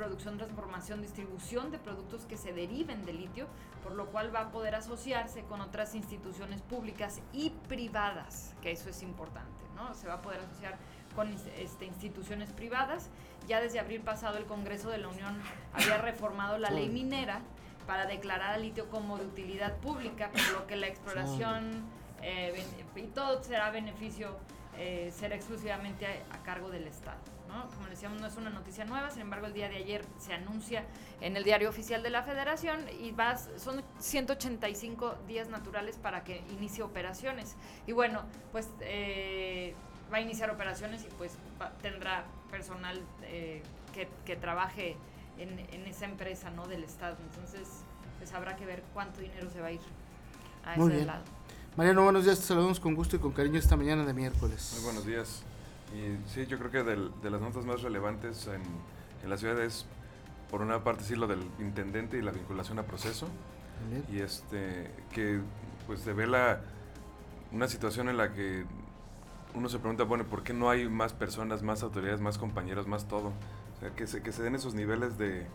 producción, 0.00 0.38
transformación, 0.38 1.02
distribución 1.02 1.70
de 1.70 1.78
productos 1.78 2.24
que 2.24 2.38
se 2.38 2.54
deriven 2.54 3.04
de 3.04 3.12
litio, 3.12 3.46
por 3.82 3.92
lo 3.92 4.06
cual 4.06 4.34
va 4.34 4.40
a 4.40 4.50
poder 4.50 4.74
asociarse 4.74 5.42
con 5.42 5.60
otras 5.60 5.94
instituciones 5.94 6.62
públicas 6.62 7.20
y 7.34 7.50
privadas, 7.68 8.54
que 8.62 8.70
eso 8.72 8.88
es 8.88 9.02
importante, 9.02 9.66
¿no? 9.76 9.92
Se 9.92 10.08
va 10.08 10.14
a 10.14 10.22
poder 10.22 10.40
asociar 10.40 10.78
con 11.14 11.28
este, 11.58 11.84
instituciones 11.84 12.50
privadas. 12.50 13.10
Ya 13.46 13.60
desde 13.60 13.78
abril 13.78 14.00
pasado 14.00 14.38
el 14.38 14.46
Congreso 14.46 14.88
de 14.88 14.96
la 14.96 15.08
Unión 15.08 15.38
había 15.74 15.98
reformado 15.98 16.56
la 16.56 16.70
ley 16.70 16.88
minera 16.88 17.42
para 17.86 18.06
declarar 18.06 18.54
al 18.54 18.62
litio 18.62 18.88
como 18.88 19.18
de 19.18 19.26
utilidad 19.26 19.76
pública, 19.80 20.30
por 20.30 20.60
lo 20.60 20.66
que 20.66 20.76
la 20.76 20.86
exploración 20.86 21.82
eh, 22.22 22.64
y 22.96 23.02
todo 23.08 23.42
será 23.42 23.70
beneficio, 23.70 24.34
eh, 24.78 25.12
será 25.14 25.34
exclusivamente 25.34 26.06
a, 26.06 26.42
cargo 26.42 26.70
del 26.70 26.86
Estado. 26.86 27.18
¿No? 27.50 27.68
Como 27.68 27.88
decíamos, 27.88 28.20
no 28.20 28.26
es 28.26 28.36
una 28.36 28.50
noticia 28.50 28.84
nueva, 28.84 29.10
sin 29.10 29.22
embargo, 29.22 29.46
el 29.46 29.52
día 29.52 29.68
de 29.68 29.76
ayer 29.76 30.04
se 30.18 30.32
anuncia 30.32 30.84
en 31.20 31.36
el 31.36 31.44
diario 31.44 31.68
oficial 31.68 32.02
de 32.02 32.10
la 32.10 32.22
Federación 32.22 32.80
y 33.00 33.12
vas, 33.12 33.48
son 33.56 33.82
185 33.98 35.16
días 35.26 35.48
naturales 35.48 35.96
para 35.96 36.24
que 36.24 36.42
inicie 36.50 36.82
operaciones. 36.82 37.56
Y 37.86 37.92
bueno, 37.92 38.22
pues 38.52 38.68
eh, 38.80 39.74
va 40.12 40.18
a 40.18 40.20
iniciar 40.20 40.50
operaciones 40.50 41.04
y 41.04 41.08
pues 41.18 41.36
tendrá 41.82 42.24
personal 42.50 43.00
que, 43.92 44.08
que 44.24 44.36
trabaje 44.36 44.96
en, 45.38 45.86
esa 45.86 46.04
empresa 46.04 46.50
¿no? 46.50 46.66
del 46.66 46.84
Estado. 46.84 47.16
Entonces, 47.30 47.68
pues 48.18 48.32
habrá 48.32 48.56
que 48.56 48.66
ver 48.66 48.82
cuánto 48.92 49.20
dinero 49.20 49.48
se 49.50 49.60
va 49.60 49.68
a 49.68 49.72
ir 49.72 49.80
a 50.64 50.74
ese 50.74 51.04
lado. 51.04 51.22
Mariano, 51.76 52.02
buenos 52.02 52.24
días, 52.24 52.40
te 52.40 52.46
saludamos 52.46 52.80
con 52.80 52.94
gusto 52.94 53.16
y 53.16 53.18
con 53.18 53.32
cariño 53.32 53.58
esta 53.58 53.76
mañana 53.76 54.04
de 54.04 54.12
miércoles. 54.12 54.72
Muy 54.74 54.84
buenos 54.84 55.06
días. 55.06 55.44
Y 55.94 56.28
sí, 56.28 56.46
yo 56.46 56.58
creo 56.58 56.70
que 56.70 56.82
de 56.84 57.30
las 57.30 57.40
notas 57.40 57.64
más 57.64 57.82
relevantes 57.82 58.46
en, 58.46 58.62
en, 59.22 59.30
la 59.30 59.36
ciudad 59.36 59.60
es, 59.60 59.86
por 60.50 60.62
una 60.62 60.84
parte, 60.84 61.04
sí, 61.04 61.16
lo 61.16 61.26
del 61.26 61.42
intendente 61.58 62.16
y 62.16 62.22
la 62.22 62.32
vinculación 62.32 62.78
a 62.78 62.84
proceso. 62.84 63.28
Y 64.12 64.20
este, 64.20 64.90
que 65.12 65.40
pues 65.86 66.04
devela 66.04 66.60
una 67.50 67.66
situación 67.66 68.08
en 68.08 68.18
la 68.18 68.32
que 68.32 68.64
uno 69.54 69.68
se 69.68 69.78
pregunta, 69.78 70.04
bueno, 70.04 70.24
¿por 70.24 70.42
qué 70.42 70.52
no 70.52 70.70
hay 70.70 70.88
más 70.88 71.12
personas, 71.12 71.62
más 71.62 71.82
autoridades, 71.82 72.20
más 72.20 72.38
compañeros, 72.38 72.86
más 72.86 73.08
todo? 73.08 73.32
que 73.96 74.06
se, 74.06 74.22
que 74.22 74.30
se 74.30 74.42
den 74.42 74.54
esos 74.54 74.74
niveles 74.74 75.16
de, 75.16 75.46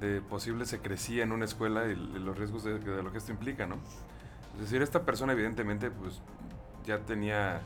de 0.00 0.20
posible 0.20 0.66
secrecía 0.66 1.24
en 1.24 1.32
una 1.32 1.44
escuela 1.44 1.86
y, 1.86 1.96
los 1.96 2.38
riesgos 2.38 2.64
de, 2.64 2.78
lo 2.78 3.12
que 3.12 3.18
esto 3.18 3.32
implica, 3.32 3.66
¿no? 3.66 3.76
Es 4.54 4.62
decir, 4.62 4.82
esta 4.82 5.02
persona 5.02 5.32
evidentemente 5.32 5.90
pues 5.90 6.20
ya 6.86 6.98
tenía 7.00 7.60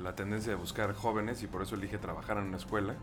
la 0.00 0.14
tendencia 0.14 0.52
de 0.52 0.56
buscar 0.56 0.94
jóvenes 0.94 1.42
y 1.42 1.46
por 1.46 1.62
eso 1.62 1.74
elige 1.74 1.98
trabajar 1.98 2.38
en 2.38 2.44
una 2.44 2.56
escuela. 2.56 2.94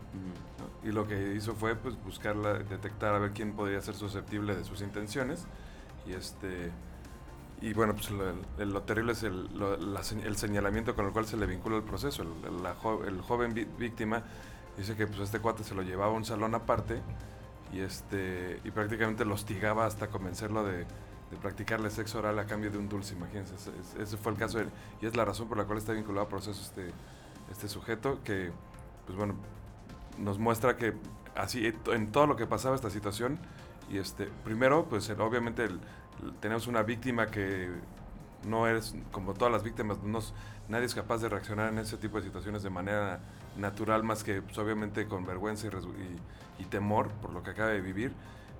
Y 0.82 0.88
lo 0.88 1.06
que 1.06 1.34
hizo 1.34 1.54
fue 1.54 1.76
pues 1.76 1.96
buscarla, 2.04 2.54
detectar 2.54 3.14
a 3.14 3.18
ver 3.18 3.32
quién 3.32 3.52
podría 3.52 3.80
ser 3.80 3.94
susceptible 3.94 4.56
de 4.56 4.64
sus 4.64 4.80
intenciones. 4.82 5.46
Y 6.06 6.12
este 6.12 6.70
y 7.62 7.74
bueno, 7.74 7.94
pues 7.94 8.10
lo, 8.10 8.82
terrible 8.82 9.12
es 9.12 9.22
el, 9.22 9.48
el, 10.24 10.36
señalamiento 10.36 10.94
con 10.94 11.04
el 11.04 11.12
cual 11.12 11.26
se 11.26 11.36
le 11.36 11.44
vincula 11.44 11.76
el 11.76 11.82
proceso. 11.82 12.22
El, 12.22 13.06
el 13.06 13.20
joven 13.20 13.54
víctima 13.78 14.24
Dice 14.76 14.96
que 14.96 15.06
pues 15.06 15.20
este 15.20 15.40
cuate 15.40 15.64
se 15.64 15.74
lo 15.74 15.82
llevaba 15.82 16.12
a 16.12 16.16
un 16.16 16.24
salón 16.24 16.54
aparte 16.54 17.02
y 17.72 17.80
este 17.80 18.60
y 18.64 18.70
prácticamente 18.70 19.26
lo 19.26 19.34
hostigaba 19.34 19.84
hasta 19.84 20.08
convencerlo 20.08 20.64
de, 20.64 20.86
practicarle 21.36 21.90
sexo 21.90 22.18
oral 22.18 22.38
a 22.38 22.46
cambio 22.46 22.70
de 22.70 22.78
un 22.78 22.88
dulce, 22.88 23.14
imagínense. 23.14 23.54
Ese, 23.98 24.16
fue 24.16 24.32
el 24.32 24.38
caso 24.38 24.58
de. 24.58 24.66
Y 25.00 25.06
es 25.06 25.16
la 25.16 25.24
razón 25.24 25.48
por 25.48 25.58
la 25.58 25.64
cual 25.64 25.78
está 25.78 25.92
vinculado 25.92 26.26
a 26.26 26.28
proceso 26.28 26.60
este, 26.60 26.90
este 27.50 27.68
sujeto 27.68 28.20
que, 28.24 28.50
pues 29.06 29.16
bueno, 29.16 29.34
nos 30.18 30.38
muestra 30.38 30.76
que 30.76 30.94
así 31.34 31.72
en 31.86 32.12
todo 32.12 32.26
lo 32.26 32.36
que 32.36 32.46
pasaba 32.46 32.74
esta 32.74 32.90
situación 32.90 33.38
y 33.88 33.98
este 33.98 34.28
primero 34.44 34.86
pues 34.86 35.08
obviamente 35.10 35.68
tenemos 36.40 36.66
una 36.66 36.82
víctima 36.82 37.26
que 37.26 37.70
no 38.46 38.68
es 38.68 38.94
como 39.10 39.34
todas 39.34 39.52
las 39.52 39.62
víctimas 39.62 40.02
no, 40.02 40.20
nadie 40.68 40.86
es 40.86 40.94
capaz 40.94 41.18
de 41.18 41.28
reaccionar 41.28 41.72
en 41.72 41.78
ese 41.78 41.96
tipo 41.96 42.18
de 42.18 42.24
situaciones 42.24 42.62
de 42.62 42.70
manera 42.70 43.20
natural 43.56 44.02
más 44.02 44.24
que 44.24 44.42
pues, 44.42 44.56
obviamente 44.58 45.06
con 45.06 45.26
vergüenza 45.26 45.68
y, 46.58 46.64
temor 46.66 47.08
por 47.22 47.32
lo 47.32 47.42
que 47.42 47.50
acaba 47.50 47.70
de 47.70 47.80
vivir, 47.80 48.12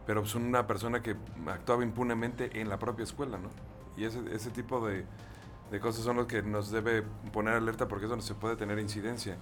pero 0.07 0.25
son 0.27 0.45
una 0.45 0.67
persona 0.67 1.03
que 1.03 1.17
actuaba 1.47 1.83
impunemente 1.83 2.61
en 2.61 2.69
la 2.69 2.79
propia 2.79 3.05
escuela, 3.05 3.39
¿no? 3.39 3.51
Y 3.97 4.05
ese, 4.05 4.21
ese 4.35 4.51
tipo 4.51 4.87
de, 4.87 5.05
cosas 5.81 6.05
son 6.05 6.17
los 6.17 6.27
que 6.27 6.43
nos 6.43 6.71
debe 6.71 7.03
poner 7.33 7.55
alerta 7.55 7.87
porque 7.87 8.07
es 8.07 8.11
donde 8.11 8.25
se 8.25 8.35
puede 8.35 8.57
tener 8.57 8.79
incidencia. 8.79 9.37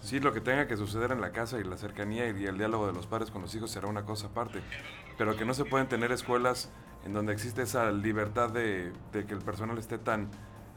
Sí, 0.00 0.20
lo 0.20 0.32
que 0.32 0.40
tenga 0.40 0.66
que 0.66 0.76
suceder 0.76 1.12
en 1.12 1.20
la 1.20 1.32
casa 1.32 1.58
y 1.58 1.64
la 1.64 1.76
cercanía 1.76 2.28
y 2.28 2.44
el 2.44 2.58
diálogo 2.58 2.86
de 2.86 2.92
los 2.92 3.06
padres 3.06 3.30
con 3.30 3.42
los 3.42 3.54
hijos 3.54 3.70
será 3.70 3.88
una 3.88 4.04
cosa 4.04 4.28
aparte, 4.28 4.60
pero 5.16 5.36
que 5.36 5.44
no 5.44 5.54
se 5.54 5.64
pueden 5.64 5.88
tener 5.88 6.12
escuelas 6.12 6.70
en 7.04 7.12
donde 7.12 7.32
existe 7.32 7.62
esa 7.62 7.90
libertad 7.90 8.50
de, 8.50 8.92
de 9.12 9.26
que 9.26 9.34
el 9.34 9.40
personal 9.40 9.78
esté 9.78 9.98
tan 9.98 10.28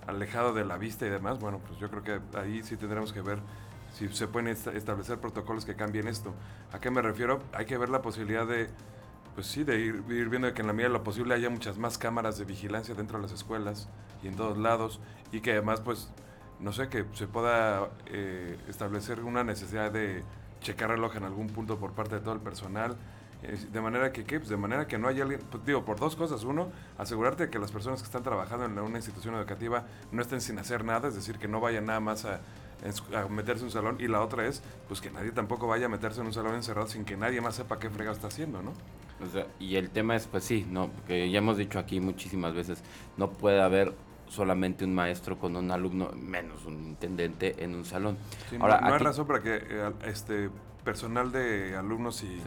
alejado 0.07 0.53
de 0.53 0.65
la 0.65 0.77
vista 0.77 1.05
y 1.05 1.09
demás, 1.09 1.39
bueno, 1.39 1.59
pues 1.65 1.79
yo 1.79 1.89
creo 1.89 2.03
que 2.03 2.37
ahí 2.37 2.63
sí 2.63 2.77
tendremos 2.77 3.11
que 3.11 3.21
ver 3.21 3.39
si 3.93 4.07
se 4.09 4.27
pueden 4.27 4.47
establecer 4.49 5.19
protocolos 5.19 5.65
que 5.65 5.75
cambien 5.75 6.07
esto. 6.07 6.33
¿A 6.71 6.79
qué 6.79 6.91
me 6.91 7.01
refiero? 7.01 7.41
Hay 7.53 7.65
que 7.65 7.77
ver 7.77 7.89
la 7.89 8.01
posibilidad 8.01 8.45
de, 8.45 8.69
pues 9.37 9.45
sí, 9.45 9.63
de 9.63 9.79
ir, 9.79 10.01
viendo 10.01 10.51
que 10.51 10.61
en 10.61 10.67
la 10.67 10.73
medida 10.73 10.87
de 10.87 10.93
lo 10.93 11.03
posible 11.03 11.35
haya 11.35 11.47
muchas 11.51 11.77
más 11.77 11.99
cámaras 11.99 12.39
de 12.39 12.45
vigilancia 12.45 12.95
dentro 12.95 13.19
de 13.19 13.21
las 13.21 13.31
escuelas 13.31 13.87
y 14.23 14.27
en 14.29 14.35
todos 14.35 14.57
lados 14.57 14.99
y 15.31 15.41
que 15.41 15.51
además, 15.51 15.79
pues, 15.79 16.09
no 16.59 16.73
sé, 16.73 16.89
que 16.89 17.05
se 17.13 17.27
pueda 17.27 17.87
eh, 18.07 18.57
establecer 18.67 19.23
una 19.23 19.43
necesidad 19.43 19.91
de 19.91 20.23
checar 20.59 20.89
reloj 20.89 21.17
en 21.17 21.23
algún 21.25 21.49
punto 21.49 21.77
por 21.77 21.91
parte 21.91 22.15
de 22.15 22.21
todo 22.21 22.33
el 22.33 22.39
personal. 22.39 22.97
de 23.71 23.79
manera 23.79 24.11
que, 24.11 24.23
¿qué? 24.23 24.39
Pues 24.39 24.49
de 24.49 24.57
manera 24.57 24.87
que 24.87 24.97
no 24.97 25.07
haya 25.07 25.21
alguien, 25.21 25.41
pues 25.51 25.63
digo, 25.63 25.85
por 25.85 25.99
dos 25.99 26.15
cosas. 26.15 26.43
Uno, 26.43 26.71
asegurarte 26.97 27.45
de 27.45 27.49
que 27.51 27.59
las 27.59 27.71
personas 27.71 28.01
que 28.01 28.07
están 28.07 28.23
trabajando 28.23 28.65
en 28.65 28.79
una 28.79 28.97
institución 28.97 29.35
educativa 29.35 29.85
no 30.11 30.19
estén 30.23 30.41
sin 30.41 30.57
hacer 30.57 30.83
nada, 30.83 31.09
es 31.09 31.13
decir, 31.13 31.37
que 31.37 31.47
no 31.47 31.59
vayan 31.59 31.85
nada 31.85 31.99
más 31.99 32.25
a 32.25 32.39
a 33.15 33.27
meterse 33.27 33.61
en 33.61 33.65
un 33.65 33.71
salón 33.71 33.97
y 33.99 34.07
la 34.07 34.21
otra 34.21 34.47
es 34.47 34.63
pues 34.87 35.01
que 35.01 35.11
nadie 35.11 35.31
tampoco 35.31 35.67
vaya 35.67 35.87
a 35.87 35.89
meterse 35.89 36.21
en 36.21 36.27
un 36.27 36.33
salón 36.33 36.55
encerrado 36.55 36.87
sin 36.87 37.05
que 37.05 37.17
nadie 37.17 37.41
más 37.41 37.55
sepa 37.55 37.79
qué 37.79 37.89
frega 37.89 38.11
está 38.11 38.27
haciendo, 38.27 38.61
¿no? 38.61 38.73
y 39.59 39.77
el 39.77 39.89
tema 39.89 40.15
es 40.15 40.27
pues 40.27 40.43
sí, 40.43 40.67
no, 40.69 40.91
que 41.07 41.29
ya 41.31 41.39
hemos 41.39 41.57
dicho 41.57 41.79
aquí 41.79 41.99
muchísimas 41.99 42.53
veces, 42.53 42.83
no 43.17 43.31
puede 43.31 43.61
haber 43.61 43.95
solamente 44.27 44.85
un 44.85 44.93
maestro 44.93 45.39
con 45.39 45.55
un 45.55 45.71
alumno, 45.71 46.11
menos 46.15 46.65
un 46.65 46.85
intendente 46.85 47.63
en 47.63 47.75
un 47.75 47.85
salón. 47.85 48.17
Ahora, 48.59 48.81
no, 48.81 48.93
hay 48.93 48.99
razón 48.99 49.25
para 49.25 49.41
que 49.41 49.55
eh, 49.55 49.91
este 50.05 50.49
personal 50.83 51.33
de 51.33 51.75
alumnos 51.75 52.23
y, 52.23 52.41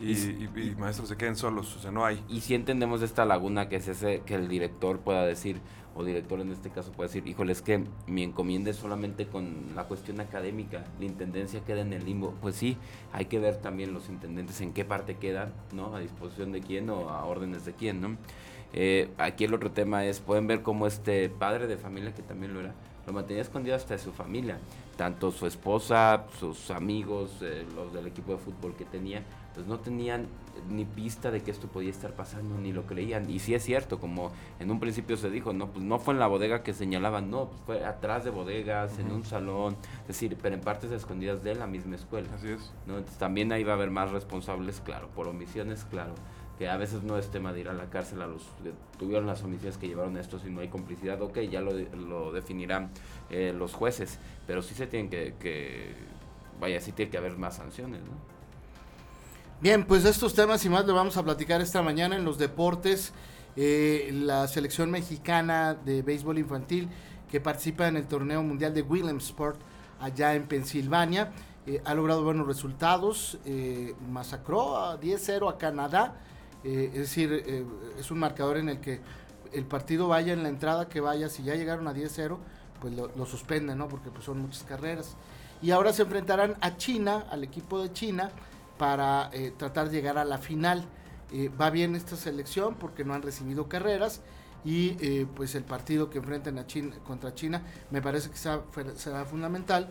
y, 0.00 0.74
maestros 0.76 1.08
se 1.08 1.16
queden 1.16 1.36
solos, 1.36 1.76
o 1.76 1.78
sea, 1.78 1.92
no 1.92 2.04
hay. 2.04 2.24
Y 2.28 2.40
si 2.40 2.54
entendemos 2.54 3.02
esta 3.02 3.24
laguna 3.24 3.68
que 3.68 3.76
es 3.76 3.86
ese, 3.86 4.22
que 4.26 4.34
el 4.34 4.48
director 4.48 4.98
pueda 4.98 5.24
decir, 5.24 5.60
o 5.98 6.04
director 6.04 6.40
en 6.40 6.52
este 6.52 6.70
caso 6.70 6.92
puede 6.92 7.08
decir, 7.08 7.26
híjole, 7.26 7.50
es 7.50 7.60
que 7.60 7.84
mi 8.06 8.22
encomienda 8.22 8.70
es 8.70 8.76
solamente 8.76 9.26
con 9.26 9.74
la 9.74 9.84
cuestión 9.84 10.20
académica, 10.20 10.84
la 11.00 11.04
intendencia 11.04 11.64
queda 11.64 11.80
en 11.80 11.92
el 11.92 12.04
limbo. 12.04 12.34
Pues 12.40 12.54
sí, 12.54 12.76
hay 13.12 13.24
que 13.24 13.40
ver 13.40 13.56
también 13.56 13.92
los 13.92 14.08
intendentes 14.08 14.60
en 14.60 14.72
qué 14.72 14.84
parte 14.84 15.16
quedan, 15.16 15.52
¿no? 15.72 15.96
A 15.96 15.98
disposición 15.98 16.52
de 16.52 16.60
quién 16.60 16.88
o 16.88 17.10
a 17.10 17.24
órdenes 17.24 17.64
de 17.64 17.72
quién, 17.72 18.00
¿no? 18.00 18.16
Eh, 18.72 19.10
aquí 19.18 19.44
el 19.44 19.54
otro 19.54 19.70
tema 19.70 20.04
es, 20.04 20.20
pueden 20.20 20.46
ver 20.46 20.62
cómo 20.62 20.86
este 20.86 21.28
padre 21.28 21.66
de 21.66 21.76
familia, 21.76 22.14
que 22.14 22.22
también 22.22 22.54
lo 22.54 22.60
era, 22.60 22.74
lo 23.06 23.12
mantenía 23.12 23.42
escondido 23.42 23.74
hasta 23.74 23.94
de 23.94 24.00
su 24.00 24.12
familia, 24.12 24.58
tanto 24.96 25.30
su 25.32 25.46
esposa, 25.46 26.26
sus 26.38 26.70
amigos, 26.70 27.38
eh, 27.40 27.64
los 27.74 27.92
del 27.92 28.06
equipo 28.06 28.32
de 28.32 28.38
fútbol 28.38 28.74
que 28.74 28.84
tenía, 28.84 29.22
pues 29.54 29.66
no 29.66 29.78
tenían 29.78 30.26
ni 30.68 30.84
pista 30.84 31.30
de 31.30 31.40
que 31.40 31.50
esto 31.50 31.68
podía 31.68 31.90
estar 31.90 32.12
pasando, 32.12 32.58
ni 32.58 32.72
lo 32.72 32.84
creían. 32.84 33.30
Y 33.30 33.38
sí 33.38 33.54
es 33.54 33.64
cierto, 33.64 33.98
como 33.98 34.30
en 34.60 34.70
un 34.70 34.78
principio 34.78 35.16
se 35.16 35.30
dijo, 35.30 35.52
no, 35.52 35.68
pues 35.68 35.84
no 35.84 35.98
fue 35.98 36.14
en 36.14 36.20
la 36.20 36.26
bodega 36.26 36.62
que 36.62 36.74
señalaban, 36.74 37.30
no, 37.30 37.48
pues 37.48 37.60
fue 37.64 37.84
atrás 37.84 38.24
de 38.24 38.30
bodegas, 38.30 38.98
en 38.98 39.10
un 39.10 39.24
salón, 39.24 39.76
es 40.02 40.08
decir, 40.08 40.36
pero 40.42 40.54
en 40.54 40.60
partes 40.60 40.90
escondidas 40.90 41.42
de 41.42 41.54
la 41.54 41.66
misma 41.66 41.96
escuela. 41.96 42.28
Así 42.34 42.48
es. 42.48 42.72
¿no? 42.86 43.02
también 43.18 43.50
ahí 43.52 43.64
va 43.64 43.72
a 43.72 43.76
haber 43.76 43.90
más 43.90 44.10
responsables, 44.10 44.80
claro, 44.80 45.08
por 45.14 45.28
omisiones, 45.28 45.86
claro 45.90 46.12
que 46.58 46.68
a 46.68 46.76
veces 46.76 47.04
no 47.04 47.16
es 47.16 47.30
tema 47.30 47.52
de 47.52 47.60
ir 47.60 47.68
a 47.68 47.72
la 47.72 47.88
cárcel 47.88 48.20
a 48.20 48.26
los 48.26 48.42
que 48.62 48.72
tuvieron 48.98 49.26
las 49.26 49.42
homicidios 49.44 49.78
que 49.78 49.86
llevaron 49.86 50.16
esto 50.16 50.40
si 50.40 50.50
no 50.50 50.60
hay 50.60 50.68
complicidad, 50.68 51.22
ok, 51.22 51.38
ya 51.42 51.60
lo, 51.60 51.72
lo 51.72 52.32
definirán 52.32 52.90
eh, 53.30 53.54
los 53.56 53.74
jueces, 53.74 54.18
pero 54.46 54.60
sí 54.60 54.74
se 54.74 54.88
tienen 54.88 55.08
que, 55.08 55.94
vaya, 56.60 56.80
sí 56.80 56.90
tiene 56.90 57.12
que 57.12 57.16
haber 57.16 57.36
más 57.36 57.56
sanciones, 57.56 58.00
¿no? 58.00 58.38
Bien, 59.60 59.84
pues 59.84 60.04
estos 60.04 60.34
temas 60.34 60.64
y 60.64 60.68
más 60.68 60.84
lo 60.84 60.94
vamos 60.94 61.16
a 61.16 61.24
platicar 61.24 61.60
esta 61.60 61.82
mañana 61.82 62.16
en 62.16 62.24
los 62.24 62.38
deportes. 62.38 63.12
Eh, 63.56 64.10
la 64.12 64.46
selección 64.46 64.90
mexicana 64.90 65.74
de 65.74 66.02
béisbol 66.02 66.38
infantil 66.38 66.88
que 67.28 67.40
participa 67.40 67.88
en 67.88 67.96
el 67.96 68.06
torneo 68.06 68.40
mundial 68.42 68.72
de 68.72 68.82
Williamsport 68.82 69.60
allá 70.00 70.34
en 70.34 70.46
Pensilvania 70.46 71.32
eh, 71.66 71.82
ha 71.84 71.94
logrado 71.94 72.22
buenos 72.22 72.46
resultados. 72.46 73.38
Masacró 74.08 74.76
a 74.76 75.00
10-0 75.00 75.52
a 75.52 75.58
Canadá. 75.58 76.14
Es 76.68 76.94
decir, 76.94 77.66
es 77.98 78.10
un 78.10 78.18
marcador 78.18 78.56
en 78.56 78.68
el 78.68 78.80
que 78.80 79.00
el 79.52 79.64
partido 79.64 80.08
vaya 80.08 80.32
en 80.32 80.42
la 80.42 80.48
entrada 80.48 80.88
que 80.88 81.00
vaya. 81.00 81.28
Si 81.28 81.42
ya 81.42 81.54
llegaron 81.54 81.88
a 81.88 81.94
10-0, 81.94 82.36
pues 82.80 82.94
lo, 82.94 83.26
suspenden, 83.26 83.78
¿no? 83.78 83.88
Porque 83.88 84.10
pues, 84.10 84.24
son 84.24 84.40
muchas 84.40 84.64
carreras. 84.64 85.16
Y 85.62 85.70
ahora 85.70 85.92
se 85.92 86.02
enfrentarán 86.02 86.56
a 86.60 86.76
China, 86.76 87.26
al 87.30 87.44
equipo 87.44 87.82
de 87.82 87.92
China, 87.92 88.30
para 88.76 89.30
tratar 89.56 89.88
de 89.88 89.96
llegar 89.96 90.18
a 90.18 90.24
la 90.24 90.38
final. 90.38 90.84
Eh, 91.30 91.50
va 91.60 91.68
bien 91.68 91.94
esta 91.94 92.16
selección 92.16 92.74
porque 92.76 93.04
no 93.04 93.12
han 93.12 93.20
recibido 93.20 93.68
carreras 93.68 94.22
y 94.64 94.96
eh, 95.00 95.26
pues 95.36 95.54
el 95.54 95.62
partido 95.62 96.08
que 96.08 96.18
enfrentan 96.18 96.58
a 96.58 96.66
China, 96.66 96.96
contra 97.06 97.34
China 97.34 97.62
me 97.90 98.00
parece 98.00 98.30
que 98.30 98.36
será, 98.38 98.62
será, 98.96 99.26
fundamental 99.26 99.90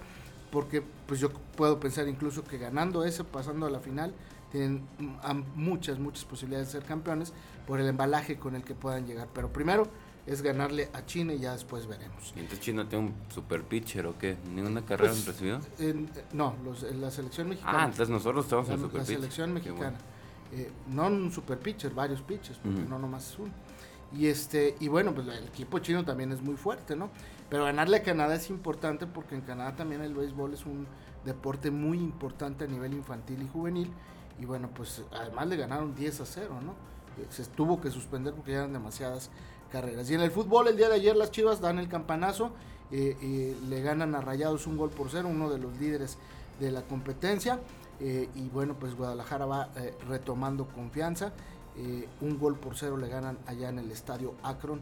porque 0.51 0.81
pues 1.05 1.19
yo 1.19 1.29
puedo 1.55 1.79
pensar 1.79 2.07
incluso 2.07 2.43
que 2.43 2.57
ganando 2.57 3.03
ese, 3.03 3.24
pasando 3.24 3.67
a 3.67 3.69
la 3.69 3.79
final, 3.79 4.15
tienen 4.51 4.88
muchas, 5.56 6.00
muchas 6.00 6.25
posibilidades 6.25 6.68
de 6.70 6.80
ser 6.80 6.88
campeones 6.88 7.34
por 7.66 7.80
el 7.80 7.88
embalaje 7.88 8.38
con 8.38 8.56
el 8.56 8.63
que 8.63 8.74
puedan 8.74 9.06
llegar. 9.06 9.27
Pero 9.34 9.51
primero 9.51 9.88
es 10.25 10.42
ganarle 10.42 10.89
a 10.94 11.06
China 11.06 11.34
y 11.34 11.39
ya 11.39 11.54
después 11.54 11.88
veremos. 11.88 12.34
¿Y 12.36 12.39
entonces 12.39 12.60
China 12.60 12.88
tiene 12.88 13.08
un 13.08 13.13
super 13.30 13.63
pitcher 13.63 14.06
o 14.08 14.18
qué? 14.18 14.38
¿Ninguna 14.54 14.84
carrera 14.84 15.12
pues, 15.13 15.22
han 15.22 15.34
recibido? 15.34 15.60
no, 16.34 16.56
los, 16.63 16.84
la 16.84 17.10
selección 17.12 17.50
mexicana. 17.50 17.84
Ah, 17.84 17.86
entonces 17.86 18.10
nosotros 18.10 18.46
estamos 18.46 18.70
en 18.70 18.80
super 18.80 19.00
La 19.00 19.06
selección 19.06 19.54
mexicana. 19.54 19.98
Eh, 20.54 20.72
no 20.89 21.08
un 21.08 21.32
super 21.32 21.60
pitcher, 21.60 21.94
varios 21.94 22.22
pitchers, 22.22 22.58
porque 22.60 22.82
no 22.82 23.00
nomás 23.00 23.32
es 23.32 23.39
uno. 23.39 23.51
Y 24.13 24.27
este, 24.27 24.75
y 24.80 24.88
bueno, 24.88 25.13
pues 25.13 25.27
el 25.27 25.46
equipo 25.46 25.80
chino 25.80 26.06
también 26.06 26.32
es 26.32 26.42
muy 26.42 26.56
fuerte, 26.56 26.96
¿no? 26.96 27.10
Pero 27.50 27.66
ganarle 27.66 27.98
a 27.98 28.04
Canadá 28.04 28.36
es 28.36 28.50
importante 28.50 29.06
porque 29.08 29.36
en 29.36 29.42
Canadá 29.42 29.75
también 29.75 30.01
el 30.01 30.13
béisbol 30.13 30.54
es 30.54 30.66
un 30.66 30.88
deporte 31.25 31.72
muy 31.72 31.98
importante 31.98 32.66
a 32.66 32.68
nivel 32.68 32.94
infantil 32.94 33.42
y 33.42 33.48
juvenil. 33.48 33.92
Y 34.39 34.46
bueno, 34.46 34.70
pues 34.74 35.03
además 35.12 35.48
le 35.48 35.58
ganaron 35.58 35.96
10 35.96 36.22
a 36.22 36.25
0, 36.25 36.60
¿no? 36.63 36.72
Eh, 37.22 37.27
se 37.29 37.46
tuvo 37.46 37.82
que 37.82 37.89
suspender 37.89 38.34
porque 38.34 38.51
ya 38.51 38.60
eran 38.60 38.74
demasiadas 38.74 39.29
carreras. 39.72 40.10
Y 40.10 40.13
en 40.13 40.22
el 40.22 40.32
fútbol, 40.32 40.67
el 40.67 40.77
día 40.77 40.89
de 40.89 40.96
ayer 40.96 41.15
las 41.15 41.32
Chivas 41.32 41.60
dan 41.60 41.79
el 41.79 41.88
campanazo, 41.88 42.51
eh, 42.91 43.56
le 43.67 43.82
ganan 43.82 44.15
a 44.15 44.22
Rayados 44.22 44.67
un 44.67 44.77
gol 44.77 44.89
por 44.89 45.10
cero, 45.10 45.27
uno 45.29 45.50
de 45.50 45.58
los 45.58 45.77
líderes 45.77 46.17
de 46.60 46.72
la 46.72 46.82
competencia. 46.84 47.60
Eh, 48.00 48.29
y 48.36 48.50
bueno, 48.50 48.75
pues 48.79 48.96
Guadalajara 48.96 49.46
va 49.46 49.70
eh, 49.75 49.96
retomando 50.08 50.67
confianza. 50.67 51.32
Eh, 51.77 52.08
un 52.22 52.39
gol 52.39 52.58
por 52.58 52.75
cero 52.75 52.98
le 52.98 53.08
ganan 53.08 53.38
allá 53.46 53.70
en 53.70 53.79
el 53.79 53.91
estadio 53.91 54.34
Akron 54.44 54.82